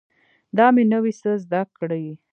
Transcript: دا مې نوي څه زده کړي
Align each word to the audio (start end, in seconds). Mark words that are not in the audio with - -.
دا 0.57 0.65
مې 0.75 0.83
نوي 0.93 1.13
څه 1.21 1.31
زده 1.43 1.61
کړي 1.77 2.05